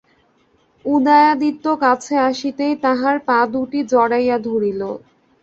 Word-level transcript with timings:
উদয়াদিত্য 0.85 1.65
কাছে 1.83 2.13
আসিতেই 2.29 2.73
তাঁহার 2.83 3.15
পা 3.27 3.39
দুটি 3.53 3.79
জড়াইয়া 3.91 4.37
ধরিল। 4.47 4.81